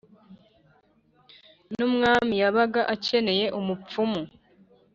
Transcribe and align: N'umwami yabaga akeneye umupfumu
N'umwami 1.75 2.33
yabaga 2.43 2.81
akeneye 2.93 3.45
umupfumu 3.59 4.21